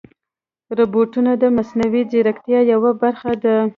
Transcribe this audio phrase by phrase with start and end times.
[0.77, 3.55] روبوټونه د مصنوعي ځیرکتیا یوه برخه ده.